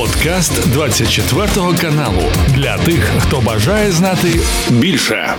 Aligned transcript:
Подкаст 0.00 0.72
24 0.72 1.46
каналу 1.80 2.22
для 2.54 2.78
тих, 2.78 3.10
хто 3.18 3.40
бажає 3.40 3.90
знати 3.90 4.28
більше. 4.70 5.34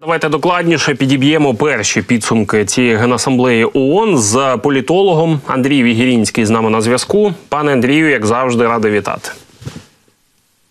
Давайте 0.00 0.28
докладніше 0.28 0.94
підіб'ємо 0.94 1.54
перші 1.54 2.02
підсумки 2.02 2.64
цієї 2.64 2.96
генасамблеї 2.96 3.68
ООН 3.74 4.18
з 4.18 4.58
політологом 4.62 5.40
Андрій 5.46 5.82
Вігірінський 5.82 6.44
з 6.44 6.50
нами 6.50 6.70
на 6.70 6.80
зв'язку. 6.80 7.34
Пане 7.48 7.72
Андрію, 7.72 8.10
як 8.10 8.26
завжди, 8.26 8.66
радий 8.66 8.92
вітати. 8.92 9.30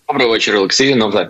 Добрий 0.07 0.29
вечір, 0.29 0.55
Олексій. 0.55 0.95
Навзай. 0.95 1.29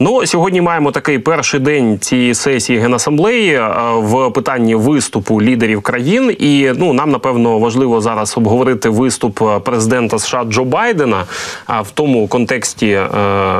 Ну 0.00 0.26
сьогодні 0.26 0.60
маємо 0.60 0.92
такий 0.92 1.18
перший 1.18 1.60
день 1.60 1.98
цієї 1.98 2.34
сесії 2.34 2.78
генасамблеї 2.78 3.54
е, 3.54 3.70
в 3.96 4.30
питанні 4.30 4.74
виступу 4.74 5.42
лідерів 5.42 5.82
країн. 5.82 6.36
І 6.38 6.72
ну 6.76 6.92
нам 6.92 7.10
напевно 7.10 7.58
важливо 7.58 8.00
зараз 8.00 8.36
обговорити 8.36 8.88
виступ 8.88 9.40
президента 9.64 10.18
США 10.18 10.44
Джо 10.44 10.64
Байдена. 10.64 11.24
В 11.68 11.90
тому 11.94 12.28
контексті, 12.28 12.86
е, 12.86 13.06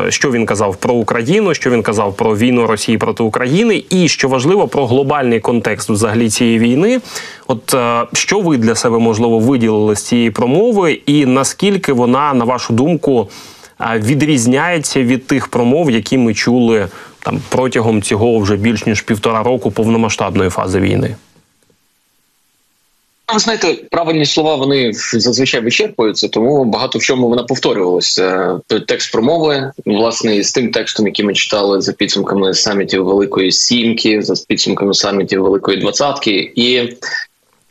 що 0.08 0.30
він 0.30 0.46
казав 0.46 0.76
про 0.76 0.94
Україну, 0.94 1.54
що 1.54 1.70
він 1.70 1.82
казав 1.82 2.16
про 2.16 2.36
війну 2.36 2.66
Росії 2.66 2.98
проти 2.98 3.22
України, 3.22 3.84
і 3.90 4.08
що 4.08 4.28
важливо 4.28 4.68
про 4.68 4.86
глобальний 4.86 5.40
контекст 5.40 5.90
взагалі 5.90 6.30
цієї 6.30 6.58
війни. 6.58 7.00
От 7.46 7.74
е, 7.74 8.06
що 8.12 8.40
ви 8.40 8.56
для 8.56 8.74
себе 8.74 8.98
можливо 8.98 9.38
виділили 9.38 9.96
з 9.96 10.02
цієї 10.02 10.30
промови, 10.30 10.92
і 10.92 11.26
наскільки 11.26 11.92
вона, 11.92 12.34
на 12.34 12.44
вашу 12.44 12.72
думку, 12.72 13.28
відрізняється 13.80 15.02
від 15.02 15.26
тих 15.26 15.48
промов, 15.48 15.90
які 15.90 16.18
ми 16.18 16.34
чули 16.34 16.88
там 17.20 17.40
протягом 17.48 18.02
цього 18.02 18.38
вже 18.38 18.56
більш 18.56 18.86
ніж 18.86 19.02
півтора 19.02 19.42
року 19.42 19.70
повномасштабної 19.70 20.50
фази 20.50 20.80
війни. 20.80 21.16
Ви 23.32 23.38
знаєте, 23.38 23.74
правильні 23.90 24.26
слова 24.26 24.56
вони 24.56 24.92
зазвичай 24.92 25.60
вичерпуються, 25.60 26.28
тому 26.28 26.64
багато 26.64 26.98
в 26.98 27.02
чому 27.02 27.28
вона 27.28 27.42
повторювалася. 27.42 28.60
Текст 28.86 29.12
промови 29.12 29.72
власне 29.86 30.42
з 30.42 30.52
тим 30.52 30.70
текстом, 30.70 31.06
який 31.06 31.24
ми 31.24 31.34
читали 31.34 31.80
за 31.80 31.92
підсумками 31.92 32.54
самітів 32.54 33.04
Великої 33.04 33.52
Сімки, 33.52 34.22
за 34.22 34.34
підсумками 34.48 34.94
самітів 34.94 35.42
Великої 35.42 35.78
Двадцятки, 35.78 36.52
і 36.54 36.92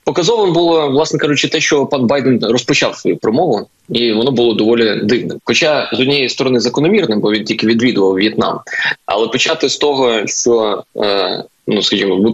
Показовим 0.08 0.54
було, 0.54 0.90
власне 0.90 1.20
кажучи, 1.20 1.48
те, 1.48 1.60
що 1.60 1.86
пан 1.86 2.08
Байден 2.08 2.40
розпочав 2.42 2.96
свою 2.96 3.18
промову, 3.18 3.68
і 3.90 4.14
воно 4.14 4.32
було 4.32 4.54
доволі 4.54 5.02
дивним. 5.04 5.40
Хоча 5.44 5.90
з 5.94 6.00
однієї 6.00 6.30
сторони 6.30 6.60
закономірним, 6.60 7.20
бо 7.20 7.32
він 7.32 7.44
тільки 7.44 7.68
відвідував 7.68 8.14
В'єтнам, 8.14 8.60
але 9.06 9.28
почати 9.28 9.70
з 9.70 9.78
того, 9.78 10.28
що 10.28 10.84
е, 10.98 11.44
ну 11.68 11.82
скажімо, 11.82 12.18
ми 12.18 12.32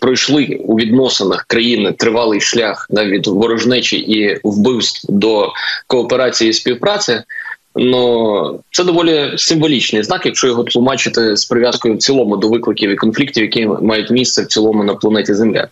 пройшли 0.00 0.60
у 0.64 0.76
відносинах 0.76 1.44
країни 1.48 1.92
тривалий 1.92 2.40
шлях 2.40 2.86
да, 2.90 3.04
від 3.04 3.26
ворожнечі 3.26 3.96
і 3.96 4.40
вбивств 4.44 5.12
до 5.12 5.52
кооперації 5.86 6.50
і 6.50 6.52
співпраці. 6.52 7.20
Ну 7.76 8.60
це 8.70 8.84
доволі 8.84 9.32
символічний 9.36 10.02
знак, 10.02 10.26
якщо 10.26 10.46
його 10.46 10.64
тлумачити 10.64 11.36
з 11.36 11.44
прив'язкою 11.44 11.94
в 11.94 11.98
цілому 11.98 12.36
до 12.36 12.48
викликів 12.48 12.90
і 12.90 12.96
конфліктів, 12.96 13.42
які 13.42 13.66
мають 13.66 14.10
місце 14.10 14.42
в 14.42 14.46
цілому 14.46 14.84
на 14.84 14.94
планеті 14.94 15.34
Земля. 15.34 15.68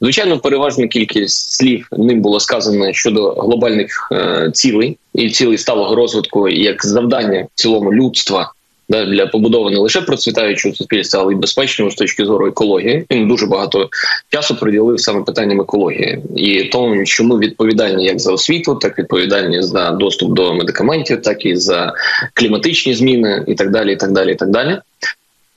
Звичайно, 0.00 0.38
переважна 0.38 0.86
кількість 0.86 1.52
слів 1.52 1.88
ним 1.92 2.20
було 2.20 2.40
сказано 2.40 2.92
щодо 2.92 3.30
глобальних 3.30 4.08
е, 4.12 4.50
цілей 4.54 4.98
і 5.14 5.30
цілей 5.30 5.58
сталого 5.58 5.94
розвитку 5.94 6.48
як 6.48 6.86
завдання 6.86 7.46
в 7.54 7.60
цілому 7.60 7.92
людства 7.92 8.52
да, 8.88 9.04
для 9.04 9.26
побудови 9.26 9.70
не 9.70 9.78
лише 9.78 10.00
процвітаючого 10.00 10.74
суспільства, 10.74 11.20
але 11.20 11.32
й 11.32 11.36
безпечного 11.36 11.90
з 11.90 11.94
точки 11.94 12.24
зору 12.24 12.46
екології. 12.46 13.06
Він 13.10 13.28
дуже 13.28 13.46
багато 13.46 13.88
часу 14.28 14.56
приділив 14.56 15.00
саме 15.00 15.22
питанням 15.22 15.60
екології 15.60 16.22
і 16.36 16.64
тому, 16.64 17.06
що 17.06 17.24
ми 17.24 17.38
відповідальні 17.38 18.04
як 18.04 18.20
за 18.20 18.32
освіту, 18.32 18.74
так 18.74 18.98
відповідальні 18.98 19.62
за 19.62 19.90
доступ 19.90 20.32
до 20.32 20.54
медикаментів, 20.54 21.22
так 21.22 21.46
і 21.46 21.56
за 21.56 21.92
кліматичні 22.34 22.94
зміни, 22.94 23.44
і 23.46 23.54
так 23.54 23.70
далі. 23.70 23.92
І 23.92 23.96
так 23.96 24.12
далі, 24.12 24.32
і 24.32 24.34
так 24.34 24.50
далі. 24.50 24.78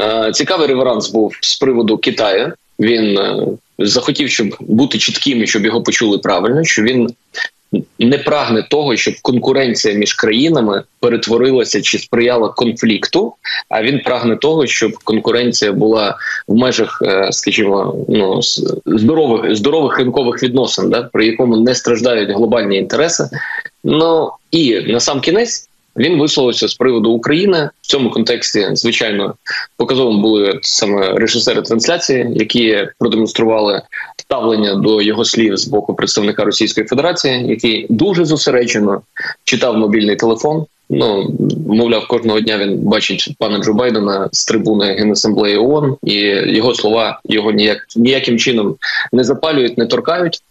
Е, 0.01 0.31
цікавий 0.31 0.67
реверанс 0.67 1.09
був 1.09 1.37
з 1.41 1.59
приводу 1.59 1.97
Китаю. 1.97 2.53
Він 2.81 3.17
е, 3.17 3.47
захотів, 3.79 4.29
щоб 4.29 4.55
бути 4.59 4.97
чітким 4.97 5.43
і 5.43 5.47
щоб 5.47 5.65
його 5.65 5.83
почули 5.83 6.17
правильно. 6.17 6.63
Що 6.63 6.81
він 6.83 7.09
не 7.99 8.17
прагне 8.17 8.67
того, 8.69 8.95
щоб 8.95 9.13
конкуренція 9.21 9.93
між 9.95 10.13
країнами 10.13 10.83
перетворилася 10.99 11.81
чи 11.81 11.99
сприяла 11.99 12.49
конфлікту. 12.49 13.33
А 13.69 13.83
він 13.83 13.99
прагне 13.99 14.35
того, 14.35 14.67
щоб 14.67 14.97
конкуренція 15.03 15.71
була 15.71 16.17
в 16.47 16.55
межах, 16.55 17.01
е, 17.05 17.27
скажімо, 17.31 17.95
ну 18.09 18.39
здорових 18.85 19.55
здорових 19.55 19.97
ринкових 19.97 20.43
відносин, 20.43 20.89
да 20.89 21.09
при 21.13 21.25
якому 21.25 21.57
не 21.57 21.75
страждають 21.75 22.31
глобальні 22.31 22.77
інтереси. 22.77 23.29
Ну 23.83 24.31
і 24.51 24.79
на 24.79 24.99
сам 24.99 25.21
кінець. 25.21 25.67
Він 25.97 26.19
висловився 26.19 26.67
з 26.67 26.73
приводу 26.73 27.11
України 27.11 27.69
в 27.81 27.87
цьому 27.87 28.09
контексті. 28.09 28.67
Звичайно, 28.73 29.35
показовим 29.77 30.21
були 30.21 30.59
саме 30.61 31.13
режисери 31.13 31.61
трансляції, 31.61 32.27
які 32.35 32.87
продемонстрували 32.99 33.81
ставлення 34.17 34.75
до 34.75 35.01
його 35.01 35.25
слів 35.25 35.57
з 35.57 35.67
боку 35.67 35.93
представника 35.93 36.43
Російської 36.43 36.87
Федерації, 36.87 37.47
який 37.47 37.85
дуже 37.89 38.25
зосереджено 38.25 39.01
читав 39.43 39.77
мобільний 39.77 40.15
телефон. 40.15 40.65
Ну 40.93 41.37
мовляв, 41.67 42.07
кожного 42.07 42.39
дня 42.39 42.57
він 42.57 42.77
бачить 42.77 43.35
пана 43.39 43.59
Джо 43.59 43.73
Байдена 43.73 44.29
з 44.31 44.45
трибуни 44.45 44.85
генасамблеї 44.85 45.57
ООН, 45.57 45.97
і 46.03 46.13
його 46.55 46.75
слова 46.75 47.19
його 47.25 47.51
ніяк 47.51 47.77
ніяким 47.95 48.37
чином 48.37 48.75
не 49.13 49.23
запалюють, 49.23 49.77
не 49.77 49.85
торкають. 49.85 50.41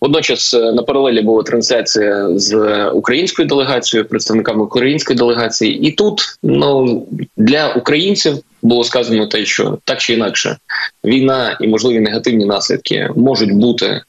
Водночас 0.00 0.54
е, 0.54 0.72
на 0.72 0.82
паралелі 0.82 1.22
була 1.22 1.42
трансляція 1.42 2.28
з 2.38 2.54
українською 2.90 3.48
делегацією, 3.48 4.08
представниками 4.08 4.64
української 4.64 5.16
делегації, 5.16 5.88
і 5.88 5.92
тут 5.92 6.22
ну 6.42 7.02
для 7.36 7.72
українців 7.72 8.34
було 8.62 8.84
сказано 8.84 9.26
те, 9.26 9.44
що 9.44 9.78
так 9.84 10.00
чи 10.00 10.12
інакше 10.12 10.56
війна 11.04 11.58
і 11.60 11.68
можливі 11.68 12.00
негативні 12.00 12.44
наслідки 12.44 13.10
можуть 13.16 13.52
бути 13.52 14.00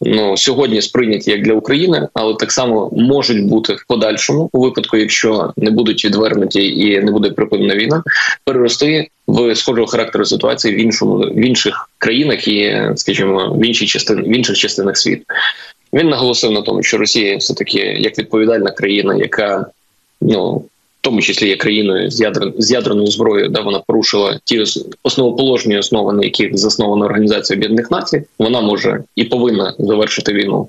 ну 0.00 0.36
сьогодні 0.36 0.82
сприйняті 0.82 1.30
як 1.30 1.42
для 1.42 1.54
України, 1.54 2.08
але 2.14 2.34
так 2.34 2.52
само 2.52 2.90
можуть 2.92 3.44
бути 3.44 3.72
в 3.74 3.84
подальшому 3.88 4.50
у 4.52 4.60
випадку, 4.60 4.96
якщо 4.96 5.52
не 5.56 5.70
будуть 5.70 6.04
відвернуті 6.04 6.66
і 6.68 7.00
не 7.00 7.12
буде 7.12 7.30
припинена 7.30 7.76
війна, 7.76 8.02
перерости 8.44 9.08
в 9.26 9.54
схожого 9.54 9.86
характеру 9.86 10.24
ситуації 10.24 10.74
в 10.74 10.78
іншому 10.78 11.16
в 11.16 11.38
інших 11.38 11.90
країнах 11.98 12.48
і, 12.48 12.82
скажімо, 12.96 13.54
в 13.54 13.64
іншій 13.64 13.86
частин 13.86 14.22
в 14.22 14.36
інших 14.36 14.56
частинах 14.56 14.96
світу. 14.96 15.24
Він 15.92 16.08
наголосив 16.08 16.50
на 16.50 16.62
тому, 16.62 16.82
що 16.82 16.98
Росія 16.98 17.36
все 17.36 17.54
таки 17.54 17.78
як 17.78 18.18
відповідальна 18.18 18.70
країна, 18.70 19.14
яка 19.14 19.66
ну 20.20 20.64
тому 21.00 21.22
числі 21.22 21.48
є 21.48 21.56
країною 21.56 22.10
з 22.10 22.20
ядер 22.20 22.52
з 22.58 22.70
ядерною 22.70 23.06
зброєю, 23.06 23.48
де 23.48 23.60
вона 23.60 23.82
порушила 23.86 24.40
ті 24.44 24.64
основоположні 25.02 25.78
основи, 25.78 26.12
на 26.12 26.24
яких 26.24 26.58
заснована 26.58 27.06
організація 27.06 27.56
Об'єднаних 27.56 27.90
Націй. 27.90 28.22
Вона 28.38 28.60
може 28.60 29.04
і 29.16 29.24
повинна 29.24 29.74
завершити 29.78 30.32
війну 30.32 30.68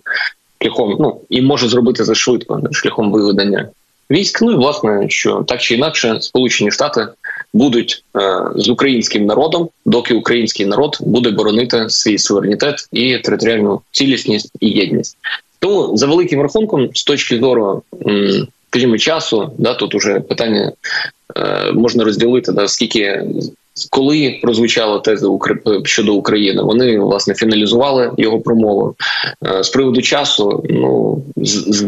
шляхом. 0.62 0.98
Ну 1.00 1.22
і 1.30 1.42
може 1.42 1.70
зробити 1.70 2.04
це 2.04 2.16
швидко 2.16 2.62
шляхом 2.72 3.12
виведення 3.12 3.70
військ. 4.12 4.42
Ну 4.42 4.52
і 4.52 4.56
власне, 4.56 5.10
що 5.10 5.44
так 5.48 5.62
чи 5.62 5.76
інакше, 5.76 6.18
Сполучені 6.22 6.72
Штати 6.72 7.08
будуть 7.54 8.04
е, 8.16 8.44
з 8.56 8.70
українським 8.70 9.26
народом, 9.26 9.70
доки 9.86 10.14
український 10.14 10.66
народ 10.66 10.98
буде 11.02 11.32
боронити 11.32 11.90
свій 11.90 12.18
суверенітет 12.18 12.88
і 12.92 13.18
територіальну 13.18 13.82
цілісність 13.92 14.52
і 14.60 14.70
єдність. 14.70 15.18
Тому 15.60 15.98
за 15.98 16.08
великим 16.08 16.42
рахунком, 16.42 16.90
з 16.94 17.04
точки 17.04 17.40
зору 17.40 17.84
скажімо, 18.72 18.98
часу, 18.98 19.52
да, 19.58 19.74
тут 19.74 19.96
уже 19.96 20.20
питання 20.20 20.72
е, 21.38 21.72
можна 21.72 22.04
розділити, 22.04 22.52
да, 22.52 22.68
скільки. 22.68 23.24
Коли 23.90 24.40
прозвучала 24.42 25.00
теза 25.00 25.28
щодо 25.84 26.14
України, 26.14 26.62
вони 26.62 27.00
власне 27.00 27.34
фіналізували 27.34 28.12
його 28.18 28.40
промову 28.42 28.96
е, 29.46 29.64
з 29.64 29.70
приводу 29.70 30.02
часу. 30.02 30.64
Ну 30.70 31.24
з, 31.36 31.84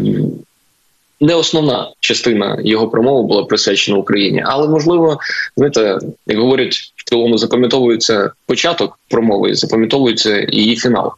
не 1.20 1.34
основна 1.34 1.90
частина 2.00 2.58
його 2.64 2.88
промови 2.88 3.28
була 3.28 3.44
присвячена 3.44 3.98
Україні, 3.98 4.44
але 4.46 4.68
можливо, 4.68 5.18
знаєте, 5.56 5.98
як 6.26 6.38
говорять, 6.38 6.74
в 6.96 7.08
цілому 7.08 7.38
запам'ятовується 7.38 8.30
початок 8.46 8.98
промови, 9.08 9.54
запам'ятовується 9.54 10.46
її 10.48 10.76
фінал. 10.76 11.12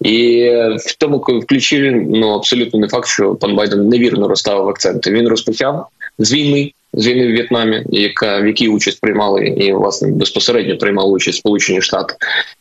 І 0.00 0.44
в 0.78 0.96
тому 0.98 1.20
ключі 1.20 2.06
ну 2.08 2.28
абсолютно 2.28 2.80
не 2.80 2.88
факт, 2.88 3.08
що 3.08 3.34
пан 3.34 3.56
Байден 3.56 3.88
невірно 3.88 4.28
розставив 4.28 4.68
акценти. 4.68 5.10
Він 5.10 5.28
розпочав 5.28 5.86
з 6.18 6.32
війни 6.32 6.72
з 6.92 7.06
війни 7.06 7.26
в 7.26 7.30
В'єтнамі, 7.30 7.82
яка 7.90 8.40
в 8.40 8.46
якій 8.46 8.68
участь 8.68 9.00
приймали 9.00 9.46
і 9.46 9.72
власне 9.72 10.10
безпосередньо 10.10 10.78
приймали 10.78 11.12
участь 11.12 11.38
Сполучені 11.38 11.82
Штати, 11.82 12.14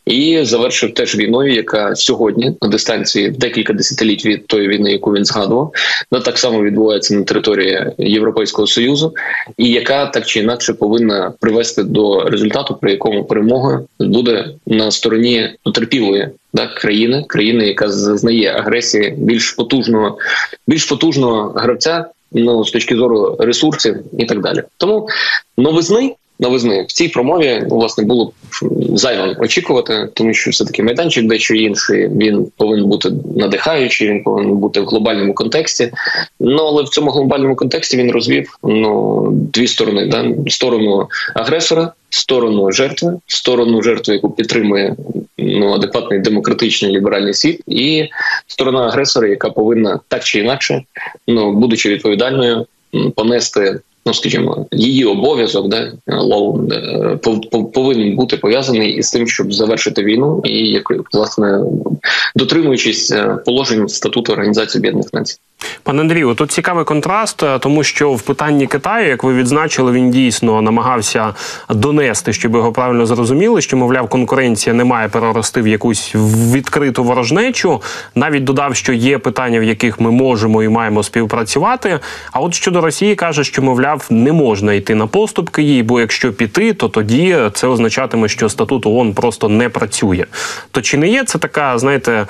і 0.06 0.39
завершив 0.44 0.94
теж 0.94 1.15
війною, 1.15 1.53
яка 1.53 1.95
сьогодні 1.95 2.53
на 2.62 2.68
дистанції 2.68 3.29
декілька 3.29 3.74
десятиліть 3.74 4.25
від 4.25 4.47
тої 4.47 4.68
війни, 4.68 4.91
яку 4.91 5.13
він 5.13 5.25
згадував, 5.25 5.74
вона 6.12 6.24
так 6.24 6.38
само 6.38 6.63
відбувається 6.63 7.15
на 7.15 7.24
території 7.24 7.85
Європейського 7.97 8.68
союзу, 8.68 9.13
і 9.57 9.69
яка 9.69 10.06
так 10.06 10.25
чи 10.25 10.39
інакше 10.39 10.74
повинна 10.74 11.33
привести 11.39 11.83
до 11.83 12.24
результату, 12.24 12.77
при 12.81 12.91
якому 12.91 13.24
перемога 13.24 13.81
буде 14.00 14.50
на 14.65 14.91
стороні 14.91 15.50
потерпілої 15.63 16.29
да, 16.53 16.68
країни, 16.68 17.25
країни, 17.27 17.68
яка 17.68 17.89
зазнає 17.89 18.53
агресії 18.53 19.13
більш 19.18 19.51
потужного, 19.51 20.18
більш 20.68 20.85
потужного 20.85 21.53
гравця 21.56 22.06
ну 22.31 22.65
з 22.65 22.71
точки 22.71 22.95
зору 22.95 23.35
ресурсів 23.39 23.97
і 24.18 24.25
так 24.25 24.41
далі. 24.41 24.63
Тому 24.77 25.09
новизни 25.57 26.15
новизни 26.39 26.86
в 26.89 26.92
цій 26.92 27.07
промові 27.07 27.63
власне 27.69 28.04
було 28.04 28.31
зайвим 28.94 29.36
очікувати, 29.39 30.10
тому 30.13 30.34
що 30.34 30.51
все 30.51 30.66
таки 30.66 30.84
майданчик 30.84 31.28
дещо 31.28 31.56
інший. 31.56 32.07
Він 32.07 32.48
повинен 32.57 32.86
бути 32.86 33.12
надихаючий, 33.36 34.10
він 34.10 34.24
повинен 34.24 34.57
бути 34.57 34.81
в 34.81 34.86
глобальному 34.86 35.34
контексті. 35.34 35.92
Ну 36.39 36.63
але 36.63 36.84
в 36.84 36.89
цьому 36.89 37.12
глобальному 37.12 37.56
контексті 37.56 37.98
він 37.98 38.12
розвів 38.12 38.57
ну 38.63 39.30
дві 39.31 39.68
сторони: 39.68 40.06
да 40.06 40.25
сторону 40.48 41.07
агресора, 41.36 41.94
сторону 42.10 42.72
жертви, 42.72 43.19
сторону 43.28 43.81
жертви, 43.81 44.13
яку 44.13 44.30
підтримує 44.30 44.95
ну 45.38 45.74
адекватний 45.74 46.19
демократичний 46.19 46.92
ліберальний 46.92 47.34
світ, 47.34 47.62
і 47.68 48.07
сторона 48.48 48.88
агресора, 48.88 49.28
яка 49.28 49.50
повинна 49.50 50.00
так 50.07 50.24
чи 50.24 50.39
інакше, 50.39 50.84
ну 51.28 51.51
будучи 51.51 51.89
відповідальною, 51.89 52.66
понести 53.16 53.80
ну 54.07 54.13
скажімо, 54.13 54.65
її 54.71 55.06
обов'язок, 55.06 55.69
де 55.69 55.92
лоун 56.07 56.71
повинен 57.74 58.15
бути 58.15 58.38
пов'язаний 58.38 58.92
із 58.92 59.12
тим, 59.12 59.27
щоб 59.27 59.54
завершити 59.54 60.04
війну, 60.04 60.42
і 60.45 60.57
як 60.57 60.83
власне 61.13 61.59
дотримуючись 62.36 63.12
е, 63.12 63.38
положень 63.45 63.88
статуту 63.88 64.33
Організації 64.33 64.80
Об'єднаних 64.80 65.13
Націй. 65.13 65.38
Пане 65.83 66.01
Андрію, 66.01 66.33
тут 66.33 66.51
цікавий 66.51 66.86
контраст, 66.86 67.44
е, 67.44 67.59
тому 67.59 67.83
що 67.83 68.12
в 68.12 68.21
питанні 68.21 68.68
Китаю, 68.68 69.07
як 69.07 69.24
ви 69.24 69.33
відзначили, 69.33 69.92
він 69.92 70.12
дійсно 70.12 70.62
намагався 70.62 71.33
донести, 71.69 72.33
щоб 72.33 72.56
його 72.56 72.71
правильно 72.71 73.06
зрозуміли, 73.06 73.62
що 73.62 73.77
мовляв, 73.77 74.09
конкуренція 74.09 74.74
не 74.74 74.83
має 74.83 75.07
перерости 75.07 75.62
в 75.62 75.68
якусь 75.68 76.15
відкриту 76.54 77.04
ворожнечу. 77.04 77.81
Навіть 78.15 78.44
додав, 78.44 78.75
що 78.75 78.94
є 78.94 79.18
питання, 79.18 79.59
в 79.59 79.63
яких 79.63 80.00
ми 80.00 80.12
можемо 80.12 80.63
і 80.63 80.69
маємо 80.69 81.04
співпрацювати. 81.04 82.00
А 82.31 82.39
от 82.39 82.53
щодо 82.53 82.81
Росії 82.81 83.15
каже, 83.15 83.44
що 83.44 83.62
мовляв, 83.62 84.07
не 84.10 84.31
можна 84.31 84.74
йти 84.74 84.95
на 84.95 85.07
поступки 85.07 85.62
їй, 85.63 85.83
бо 85.83 86.00
якщо 86.00 86.33
піти, 86.33 86.74
то 86.74 86.89
тоді 86.89 87.38
це 87.53 87.68
означатиме, 87.68 88.27
що 88.27 88.50
статут 88.50 88.86
ООН 88.86 89.13
просто 89.13 89.50
не 89.50 89.69
працює. 89.69 90.25
То 90.71 90.81
чи 90.81 90.98
не 90.98 91.07
є 91.07 91.24
це 91.24 91.38
така, 91.38 91.77
знаєте, 91.77 92.27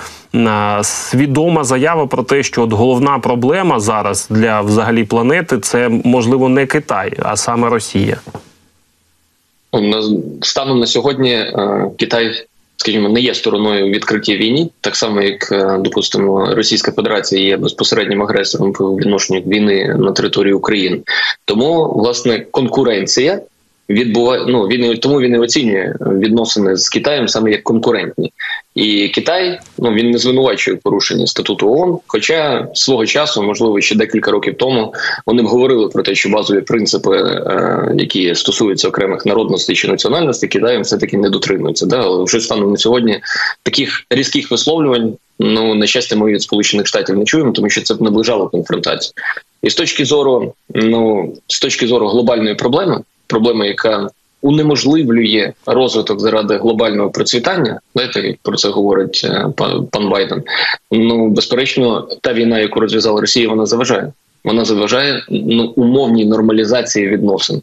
свідома 0.84 1.63
заява 1.63 2.07
про 2.07 2.24
те, 2.24 2.44
що 2.44 2.63
от 2.63 2.74
головна 2.74 3.19
проблема 3.19 3.80
зараз 3.80 4.28
для 4.30 4.62
взагалі 4.62 5.04
планети 5.04 5.60
це 5.60 5.89
можливо 5.89 6.50
не 6.50 6.66
Китай, 6.66 7.13
а 7.19 7.38
саме 7.38 7.69
Росія. 7.69 8.18
Станом 10.42 10.80
на 10.80 10.86
сьогодні 10.86 11.31
е, 11.31 11.86
Китай, 11.98 12.45
скажімо, 12.78 13.10
не 13.10 13.19
є 13.22 13.34
стороною 13.34 13.92
відкриття 13.92 14.34
війні, 14.34 14.72
так 14.81 14.95
само 14.95 15.22
як 15.22 15.51
е, 15.51 15.78
допустимо 15.80 16.56
Російська 16.56 16.92
Федерація 16.92 17.42
є 17.42 17.57
безпосереднім 17.57 18.24
агресором 18.24 18.74
по 18.74 18.95
відношенню 18.95 19.40
війни 19.40 19.95
на 20.00 20.12
території 20.12 20.54
України. 20.54 21.00
Тому 21.45 21.94
власне 21.95 22.40
конкуренція 22.40 23.42
відбуває 23.89 24.45
ну 24.48 24.68
він 24.68 24.98
тому 24.98 25.22
він 25.22 25.34
і 25.34 25.38
оцінює 25.38 25.95
відносини 26.01 26.75
з 26.78 26.89
Китаєм 26.89 27.28
саме 27.28 27.51
як 27.51 27.63
конкурентні, 27.63 28.34
і 28.75 29.10
Китай 29.10 29.60
ну 29.78 29.94
він 29.94 30.12
не 30.12 30.18
звинувачує 30.18 30.78
порушення 30.78 31.28
статуту 31.28 31.74
ООН, 31.74 31.98
Хоча 32.07 32.68
свого 32.74 33.06
часу, 33.06 33.44
можливо, 33.44 33.81
ще 33.81 33.95
декілька 33.95 34.31
років 34.31 34.56
тому 34.57 34.94
вони 35.25 35.44
б 35.44 35.45
говорили 35.45 35.88
про 35.88 36.04
те, 36.04 36.16
що 36.16 36.30
базові 36.30 36.62
принципи, 36.62 37.18
е, 37.18 37.92
які 37.98 38.36
стосуються 38.36 38.88
окремих 38.88 39.25
народностей 39.25 39.75
чи 39.75 39.88
національностей, 39.88 40.50
Китаєм 40.50 40.81
все 40.81 40.98
таки 40.98 41.18
не 41.18 41.30
дотримуються. 41.30 41.86
Да, 41.86 41.98
але 41.98 42.24
вже 42.24 42.40
станом 42.40 42.72
на 42.72 42.78
сьогодні 42.78 43.19
таких 43.63 44.06
різких 44.10 44.51
висловлювань. 44.51 45.13
Ну 45.40 45.75
на 45.75 45.88
щастя, 45.88 46.16
ми 46.16 46.31
від 46.31 46.42
сполучених 46.42 46.88
штатів 46.88 47.18
не 47.18 47.25
чуємо, 47.25 47.51
тому 47.51 47.69
що 47.69 47.81
це 47.81 47.94
б 47.94 48.01
наближало 48.01 48.50
конфронтацію. 48.50 49.13
І 49.62 49.69
з 49.69 49.75
точки 49.75 50.06
зору, 50.06 50.54
ну 50.69 51.33
з 51.48 51.60
точки 51.60 51.88
зору 51.88 52.07
глобальної 52.07 52.56
проблеми, 52.56 53.01
проблема, 53.27 53.65
яка 53.65 54.09
унеможливлює 54.41 55.53
розвиток 55.65 56.19
заради 56.19 56.57
глобального 56.57 57.09
процвітання. 57.09 57.79
Знаєте, 57.95 58.21
як 58.21 58.38
про 58.44 58.57
це 58.57 58.69
говорить 58.69 59.21
е, 59.24 59.45
пан 59.91 60.09
Байден. 60.09 60.44
Ну 60.91 61.29
безперечно, 61.29 62.07
та 62.21 62.33
війна, 62.33 62.59
яку 62.59 62.79
розв'язала 62.79 63.21
Росія, 63.21 63.50
вона 63.50 63.65
заважає. 63.65 64.12
Вона 64.44 64.65
заважає 64.65 65.24
ну 65.29 65.74
умовній 65.75 66.25
нормалізації 66.25 67.07
відносин 67.07 67.62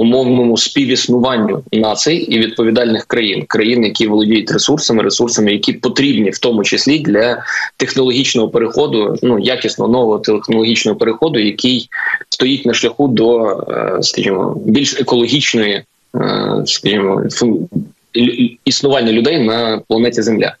умовному 0.00 0.56
співіснуванню 0.56 1.62
націй 1.72 2.14
і 2.14 2.38
відповідальних 2.38 3.04
країн, 3.04 3.44
країн, 3.48 3.84
які 3.84 4.06
володіють 4.06 4.50
ресурсами, 4.50 5.02
ресурсами, 5.02 5.52
які 5.52 5.72
потрібні 5.72 6.30
в 6.30 6.38
тому 6.38 6.62
числі 6.62 6.98
для 6.98 7.44
технологічного 7.76 8.48
переходу, 8.48 9.16
ну 9.22 9.38
якісного 9.38 9.92
нового 9.92 10.18
технологічного 10.18 10.98
переходу, 10.98 11.38
який 11.38 11.88
стоїть 12.28 12.66
на 12.66 12.74
шляху 12.74 13.08
до, 13.08 13.50
е, 13.70 14.02
скажімо, 14.02 14.56
більш 14.66 15.00
екологічної, 15.00 15.82
е, 16.16 16.62
скажімо, 16.66 17.22
існування 18.64 19.12
людей 19.12 19.38
на 19.44 19.80
планеті 19.88 20.22
Земля. 20.22 20.56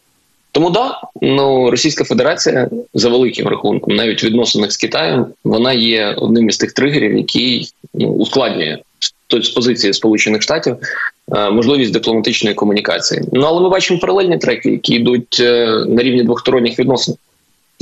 Тому 0.52 0.70
да, 0.70 1.00
ну 1.22 1.70
Російська 1.70 2.04
Федерація 2.04 2.68
за 2.94 3.08
великим 3.08 3.48
рахунком, 3.48 3.96
навіть 3.96 4.24
відносинах 4.24 4.72
з 4.72 4.76
Китаєм, 4.76 5.26
вона 5.44 5.72
є 5.72 6.14
одним 6.16 6.48
із 6.48 6.56
тих 6.56 6.72
тригерів, 6.72 7.16
який 7.16 7.68
ну, 7.94 8.08
ускладнює 8.08 8.78
з 9.32 9.48
позиції 9.48 9.92
Сполучених 9.92 10.42
Штатів 10.42 10.76
е, 11.36 11.50
можливість 11.50 11.92
дипломатичної 11.92 12.54
комунікації. 12.54 13.22
Ну 13.32 13.42
але 13.46 13.60
ми 13.60 13.68
бачимо 13.68 14.00
паралельні 14.00 14.38
треки, 14.38 14.70
які 14.70 14.94
йдуть 14.94 15.40
е, 15.40 15.66
на 15.88 16.02
рівні 16.02 16.22
двосторонніх 16.22 16.78
відносин. 16.78 17.14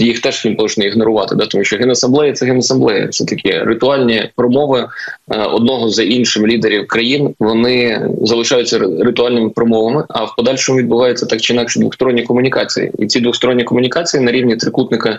Їх 0.00 0.20
теж 0.20 0.44
не 0.44 0.50
можна 0.50 0.84
ігнорувати, 0.84 1.34
да 1.34 1.46
тому 1.46 1.64
що 1.64 1.76
генасамблея 1.76 2.32
це 2.32 2.46
генасамблея. 2.46 3.08
Це 3.08 3.24
такі 3.24 3.50
ритуальні 3.50 4.30
промови 4.36 4.88
е, 5.30 5.38
одного 5.38 5.88
за 5.88 6.02
іншим 6.02 6.46
лідерів 6.46 6.86
країн. 6.86 7.34
Вони 7.38 8.08
залишаються 8.22 8.78
ритуальними 8.78 9.50
промовами, 9.50 10.04
а 10.08 10.24
в 10.24 10.36
подальшому 10.36 10.78
відбуваються 10.78 11.26
так 11.26 11.40
чи 11.40 11.52
інакше 11.52 11.80
двосторонні 11.80 12.22
комунікації. 12.22 12.92
І 12.98 13.06
ці 13.06 13.20
двосторонні 13.20 13.64
комунікації 13.64 14.22
на 14.22 14.32
рівні 14.32 14.56
трикутника 14.56 15.18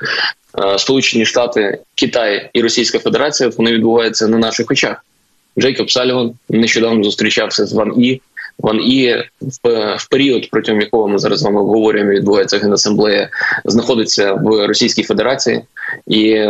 Сполучені 0.77 1.25
Штати, 1.25 1.77
Китай 1.95 2.49
і 2.53 2.61
Російська 2.61 2.99
Федерація 2.99 3.49
вони 3.57 3.71
відбуваються 3.71 4.27
на 4.27 4.37
наших 4.37 4.71
очах. 4.71 5.03
Джейкоб 5.59 5.91
Саліван 5.91 6.31
нещодавно 6.49 7.03
зустрічався 7.03 7.65
з 7.65 7.73
Ван 7.73 7.93
І. 8.03 8.21
Ван 8.59 8.81
і 8.81 9.15
в, 9.41 9.95
в 9.97 10.09
період, 10.09 10.49
протягом 10.49 10.81
якого 10.81 11.07
ми 11.07 11.19
зараз 11.19 11.39
з 11.39 11.43
вами 11.43 11.61
обговорюємо, 11.61 12.11
відбувається 12.11 12.57
генасамблея, 12.57 13.29
знаходиться 13.65 14.33
в 14.33 14.67
Російській 14.67 15.03
Федерації, 15.03 15.61
і 16.07 16.45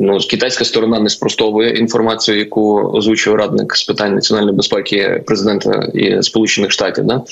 ну 0.00 0.18
китайська 0.30 0.64
сторона 0.64 1.00
не 1.00 1.08
спростовує 1.08 1.70
інформацію, 1.70 2.38
яку 2.38 2.78
озвучив 2.78 3.34
радник 3.34 3.76
з 3.76 3.82
питань 3.82 4.14
національної 4.14 4.56
безпеки 4.56 5.22
президента 5.26 5.88
і 5.94 6.22
Сполучених 6.22 6.70
Штатів. 6.70 7.04
Да? 7.04 7.22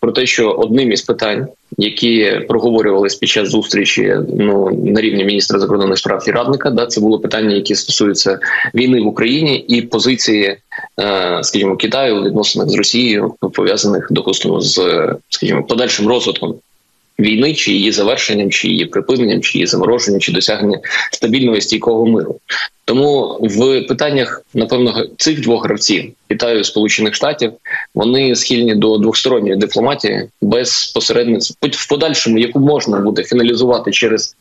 Про 0.00 0.12
те, 0.12 0.26
що 0.26 0.50
одним 0.50 0.92
із 0.92 1.02
питань, 1.02 1.46
які 1.78 2.40
проговорювалися 2.48 3.18
під 3.18 3.28
час 3.28 3.48
зустрічі 3.48 4.16
ну 4.38 4.70
на 4.84 5.00
рівні 5.00 5.24
міністра 5.24 5.58
закордонних 5.58 5.98
справ 5.98 6.24
і 6.28 6.30
радника, 6.30 6.70
да 6.70 6.86
це 6.86 7.00
було 7.00 7.18
питання, 7.18 7.54
які 7.54 7.74
стосуються 7.74 8.38
війни 8.74 9.00
в 9.00 9.06
Україні 9.06 9.58
і 9.58 9.82
позиції 9.82 10.56
Е, 11.00 11.38
скажімо, 11.42 11.76
Китаю 11.76 12.20
у 12.20 12.24
відносинах 12.24 12.68
з 12.68 12.74
Росією 12.74 13.34
пов'язаних 13.52 14.06
допустимо 14.10 14.60
з 14.60 15.08
скажімо, 15.28 15.62
подальшим 15.62 16.08
розвитком 16.08 16.54
війни, 17.20 17.54
чи 17.54 17.72
її 17.72 17.92
завершенням, 17.92 18.50
чи 18.50 18.68
її 18.68 18.86
припиненням, 18.86 19.40
чи 19.40 19.58
її 19.58 19.66
замороженням, 19.66 20.20
чи 20.20 20.32
досягнення 20.32 20.80
стабільного 21.12 21.56
і 21.56 21.60
стійкого 21.60 22.06
миру. 22.06 22.40
Тому 22.84 23.38
в 23.40 23.82
питаннях 23.82 24.42
напевно 24.54 25.06
цих 25.16 25.40
двох 25.40 25.64
гравців 25.64 26.12
Китаю 26.28 26.64
Сполучених 26.64 27.14
Штатів 27.14 27.52
вони 27.94 28.36
схильні 28.36 28.74
до 28.74 28.98
двосторонньої 28.98 29.56
дипломатії 29.56 30.28
без 30.42 30.86
посередництва 30.86 31.68
в 31.72 31.88
подальшому, 31.88 32.38
яку 32.38 32.60
можна 32.60 32.98
буде 32.98 33.24
фіналізувати 33.24 33.90
через 33.90 34.36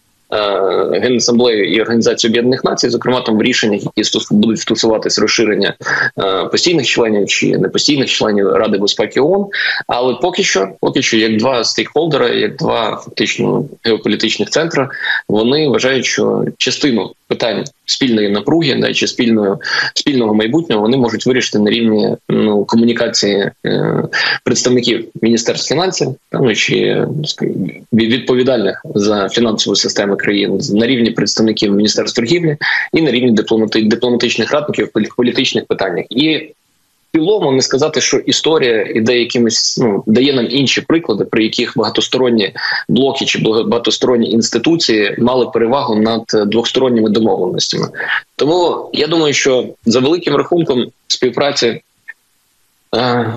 Генасамблею 0.92 1.72
і 1.72 1.82
Організацію 1.82 2.32
Об'єднаних 2.32 2.64
Націй, 2.64 2.90
зокрема 2.90 3.22
там 3.22 3.38
в 3.38 3.42
рішеннях, 3.42 3.82
які 3.96 4.10
будуть 4.32 4.60
стосуватися 4.60 5.22
розширення 5.22 5.74
е, 6.20 6.46
постійних 6.46 6.88
членів 6.88 7.28
чи 7.28 7.58
непостійних 7.58 8.10
членів 8.10 8.52
Ради 8.52 8.78
безпеки 8.78 9.20
ООН. 9.20 9.48
Але 9.88 10.14
поки 10.14 10.44
що, 10.44 10.70
поки 10.82 11.02
що, 11.02 11.18
як 11.18 11.38
два 11.38 11.64
стейкхолдера, 11.64 12.30
як 12.30 12.56
два 12.56 13.02
фактично 13.06 13.66
геополітичних 13.84 14.50
центри, 14.50 14.88
вони 15.30 15.70
вважають, 15.70 16.06
що 16.06 16.46
частину 16.58 17.12
питань 17.28 17.64
спільної 17.86 18.30
напруги, 18.30 18.76
да, 18.76 18.94
чи 18.94 19.08
спільної 19.08 19.52
спільного 19.96 20.34
майбутнього 20.34 20.82
вони 20.82 20.98
можуть 20.98 21.26
вирішити 21.26 21.60
на 21.60 21.70
рівні 21.70 22.16
ну 22.30 22.66
комунікації 22.66 23.52
е, 23.66 24.04
представників 24.44 25.08
міністерств 25.22 25.70
фінансів, 25.70 26.16
ну 26.32 26.56
чи 26.56 27.06
відповідальних 27.94 28.82
за 28.96 29.30
фінансову 29.30 29.76
систему 29.76 30.18
країн 30.18 30.60
на 30.74 30.88
рівні 30.88 31.12
представників 31.12 31.76
міністерств 31.76 32.16
торгівлі 32.16 32.58
і 32.94 33.02
на 33.02 33.12
рівні 33.12 33.32
дипломати, 33.32 33.82
дипломатичних 33.82 34.52
радників 34.52 34.90
в 34.94 35.16
політичних 35.16 35.66
питаннях. 35.66 36.06
І 36.10 36.54
цілому 37.16 37.52
не 37.52 37.62
сказати, 37.62 38.02
що 38.02 38.18
історія 38.18 38.82
іде 38.82 39.20
якимось, 39.20 39.78
ну 39.78 40.04
дає 40.08 40.34
нам 40.34 40.48
інші 40.50 40.82
приклади, 40.82 41.26
при 41.26 41.44
яких 41.44 41.74
багатосторонні 41.78 42.54
блоки 42.90 43.26
чи 43.26 43.40
багатосторонні 43.40 44.32
інституції 44.32 45.16
мали 45.18 45.46
перевагу 45.46 45.96
над 45.96 46.24
двосторонніми 46.48 47.10
домовленостями. 47.10 47.88
Тому 48.36 48.90
я 48.94 49.08
думаю, 49.08 49.34
що 49.34 49.68
за 49.86 50.00
великим 50.00 50.36
рахунком 50.36 50.88
співпраці 51.08 51.82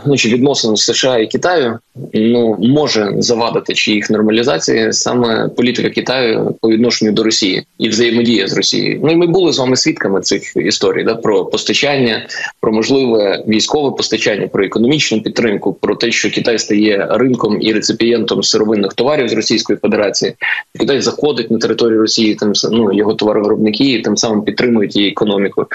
ну 0.07 0.17
чи 0.17 0.29
відносин 0.29 0.77
США 0.77 1.19
і 1.19 1.27
Китаю 1.27 1.79
ну 2.12 2.57
може 2.61 3.14
завадити 3.19 3.75
чи 3.75 3.92
їх 3.92 4.11
нормалізації 4.11 4.92
саме 4.92 5.49
політика 5.49 5.90
Китаю 5.90 6.54
по 6.61 6.69
відношенню 6.69 7.12
до 7.12 7.23
Росії 7.23 7.62
і 7.78 7.88
взаємодія 7.88 8.49
з 8.49 8.57
Росією. 8.57 9.00
Ну 9.04 9.11
і 9.12 9.16
ми 9.16 9.26
були 9.26 9.52
з 9.52 9.59
вами 9.59 9.76
свідками 9.76 10.21
цих 10.21 10.57
історій 10.57 11.04
да 11.04 11.14
про 11.14 11.45
постачання, 11.45 12.26
про 12.61 12.73
можливе 12.73 13.45
військове 13.49 13.97
постачання, 13.97 14.49
про 14.49 14.64
економічну 14.64 15.23
підтримку, 15.23 15.73
про 15.73 15.97
те, 15.97 16.11
що 16.11 16.30
Китай 16.30 16.59
стає 16.59 17.07
ринком 17.11 17.59
і 17.61 17.73
реципієнтом 17.73 18.42
сировинних 18.42 18.95
товарів 18.95 19.28
з 19.28 19.33
Російської 19.33 19.78
Федерації. 19.78 20.33
Китай 20.78 21.00
заходить 21.00 21.50
на 21.50 21.59
територію 21.59 22.00
Росії, 22.00 22.35
тим 22.35 22.52
ну, 22.71 22.92
його 22.92 23.14
товаровиробники 23.14 23.85
і 23.85 24.00
тим 24.00 24.16
самим 24.16 24.42
підтримують 24.42 24.97
її 24.97 25.09
економіку. 25.09 25.66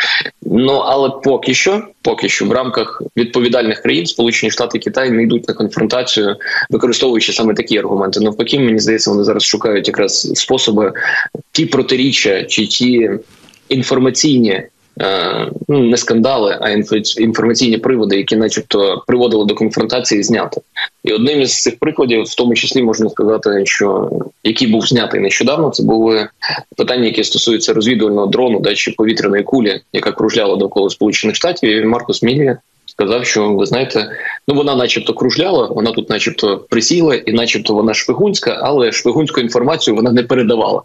Ну 0.46 0.74
але 0.74 1.10
поки 1.24 1.54
що, 1.54 1.82
поки 2.02 2.30
що, 2.30 2.46
в 2.46 2.52
рамках 2.52 3.02
відповідальних 3.18 3.82
країн, 3.82 4.06
Сполучені 4.06 4.52
Штати 4.52 4.80
Китай 4.80 5.12
не 5.12 5.24
йдуть 5.24 5.48
на 5.48 5.54
конфронтацію, 5.54 6.15
використовуючи 6.70 7.34
саме 7.34 7.54
такі 7.54 7.78
аргументи. 7.78 8.20
Навпаки, 8.20 8.60
мені 8.60 8.80
здається, 8.80 9.12
вони 9.12 9.24
зараз 9.24 9.44
шукають 9.44 9.88
якраз 9.88 10.32
способи 10.36 10.94
ті 11.52 11.66
протиріччя 11.66 12.44
чи 12.44 12.68
ті 12.68 13.10
інформаційні. 13.70 14.64
Е, 15.02 15.52
ну, 15.68 15.84
не 15.84 15.98
скандали, 15.98 16.58
а 16.62 16.70
інформаційні 17.20 17.78
приводи, 17.78 18.18
які, 18.18 18.36
начебто, 18.36 19.04
приводили 19.08 19.46
до 19.46 19.56
конфронтації, 19.56 20.24
зняти. 20.24 20.62
І 21.04 21.14
одним 21.14 21.42
із 21.42 21.62
цих 21.62 21.80
прикладів, 21.80 22.24
в 22.24 22.36
тому 22.36 22.56
числі, 22.56 22.84
можна 22.84 23.10
сказати, 23.10 23.66
що 23.66 24.10
який 24.44 24.68
був 24.68 24.88
знятий 24.88 25.20
нещодавно, 25.22 25.70
це 25.70 25.84
були 25.84 26.28
питання, 26.78 27.06
які 27.06 27.24
стосуються 27.24 27.74
розвідувального 27.74 28.28
дрону, 28.28 28.60
да, 28.60 28.76
чи 28.76 28.92
повітряної 28.92 29.44
кулі, 29.44 29.82
яка 29.94 30.12
кружляла 30.12 30.56
довкола 30.56 30.90
Сполучених 30.90 31.36
Штатів. 31.36 31.70
І 31.70 31.86
Маркус 31.86 32.24
Мілія 32.24 32.58
сказав, 32.96 33.26
що 33.26 33.54
ви 33.54 33.66
знаєте, 33.66 34.10
ну 34.48 34.56
вона, 34.56 34.76
начебто, 34.76 35.14
кружляла, 35.14 35.68
вона 35.68 35.92
тут, 35.92 36.10
начебто, 36.10 36.58
присіла, 36.70 37.16
і, 37.16 37.32
начебто, 37.32 37.74
вона 37.74 37.94
шпигунська, 37.94 38.60
але 38.64 38.92
шпигунську 38.92 39.42
інформацію 39.42 39.96
вона 39.96 40.12
не 40.12 40.24
передавала. 40.24 40.82